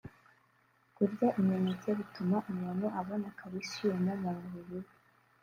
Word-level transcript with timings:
Kurya 0.95 1.27
imineke 1.39 1.89
bituma 1.99 2.37
umuntu 2.51 2.85
abona 2.99 3.27
Calcium 3.39 4.05
mu 4.23 4.31
mubiri 4.37 4.77
we 4.83 4.91